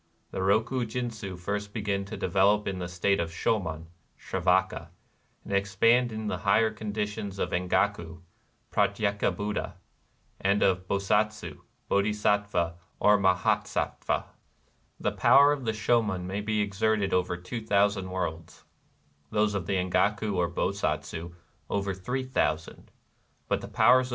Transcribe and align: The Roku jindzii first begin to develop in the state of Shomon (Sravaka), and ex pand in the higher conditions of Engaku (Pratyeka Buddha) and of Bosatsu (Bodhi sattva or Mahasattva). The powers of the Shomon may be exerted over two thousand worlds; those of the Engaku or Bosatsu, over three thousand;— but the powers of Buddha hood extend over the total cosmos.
The 0.31 0.41
Roku 0.41 0.83
jindzii 0.83 1.37
first 1.37 1.73
begin 1.73 2.05
to 2.05 2.17
develop 2.17 2.67
in 2.67 2.79
the 2.79 2.87
state 2.87 3.19
of 3.19 3.29
Shomon 3.29 3.85
(Sravaka), 4.17 4.87
and 5.43 5.53
ex 5.53 5.75
pand 5.75 6.11
in 6.11 6.25
the 6.25 6.39
higher 6.39 6.71
conditions 6.71 7.37
of 7.37 7.51
Engaku 7.51 8.23
(Pratyeka 8.71 9.29
Buddha) 9.35 9.75
and 10.39 10.63
of 10.63 10.87
Bosatsu 10.87 11.59
(Bodhi 11.87 12.13
sattva 12.13 12.77
or 12.99 13.19
Mahasattva). 13.19 14.25
The 14.99 15.11
powers 15.11 15.59
of 15.59 15.65
the 15.65 15.71
Shomon 15.71 16.23
may 16.25 16.41
be 16.41 16.61
exerted 16.61 17.13
over 17.13 17.37
two 17.37 17.61
thousand 17.63 18.09
worlds; 18.09 18.63
those 19.29 19.53
of 19.53 19.67
the 19.67 19.75
Engaku 19.75 20.33
or 20.33 20.49
Bosatsu, 20.49 21.35
over 21.69 21.93
three 21.93 22.23
thousand;— 22.23 22.89
but 23.47 23.61
the 23.61 23.67
powers 23.67 23.67
of 23.67 23.67
Buddha 23.67 23.67
hood 23.67 23.67
extend 23.67 23.67
over 23.67 23.67
the 23.67 23.67
total 23.67 23.97
cosmos. 24.03 24.09